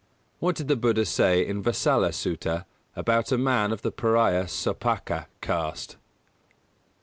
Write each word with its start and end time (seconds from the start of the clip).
_What 0.41 0.55
did 0.55 0.67
the 0.67 0.75
Buddha 0.75 1.05
say 1.05 1.45
in 1.45 1.61
"Vasala 1.61 2.09
Sutta" 2.11 2.65
about 2.95 3.31
a 3.31 3.37
man 3.37 3.71
of 3.71 3.83
the 3.83 3.91
Pariah 3.91 4.45
Sopāka 4.45 5.27
caste? 5.41 5.95